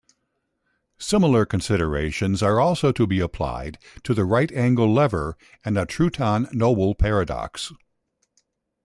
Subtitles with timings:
[0.97, 7.71] Similar considerations are also to be applied to the right-angle lever and Trouton-Noble paradox.